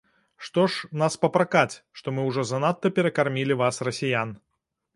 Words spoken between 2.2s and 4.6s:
ўжо занадта перакармілі вас, расіян.